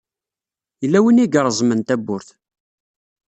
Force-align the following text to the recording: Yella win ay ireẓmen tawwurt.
Yella 0.81 0.99
win 1.03 1.21
ay 1.23 1.29
ireẓmen 1.37 1.79
tawwurt. 1.87 2.29